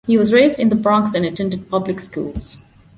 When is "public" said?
1.69-1.99